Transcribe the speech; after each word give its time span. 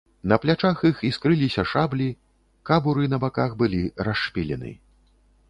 На 0.31 0.35
плячах 0.43 0.79
іх 0.89 1.03
іскрыліся 1.09 1.65
шаблі, 1.73 2.07
кабуры 2.71 3.03
на 3.13 3.21
баках 3.27 3.51
былі 3.61 3.83
расшпілены. 4.11 4.75